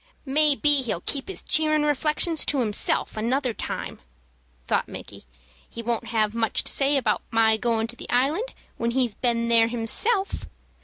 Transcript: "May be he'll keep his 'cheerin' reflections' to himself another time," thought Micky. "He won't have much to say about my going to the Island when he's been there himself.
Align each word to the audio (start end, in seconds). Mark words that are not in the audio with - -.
"May 0.25 0.55
be 0.55 0.81
he'll 0.81 1.01
keep 1.01 1.27
his 1.27 1.43
'cheerin' 1.43 1.85
reflections' 1.85 2.43
to 2.47 2.59
himself 2.59 3.15
another 3.15 3.53
time," 3.53 4.01
thought 4.65 4.87
Micky. 4.87 5.25
"He 5.69 5.83
won't 5.83 6.07
have 6.07 6.33
much 6.33 6.63
to 6.63 6.71
say 6.71 6.97
about 6.97 7.21
my 7.29 7.55
going 7.55 7.85
to 7.85 7.95
the 7.95 8.09
Island 8.09 8.51
when 8.77 8.89
he's 8.89 9.13
been 9.13 9.47
there 9.47 9.67
himself. 9.67 10.47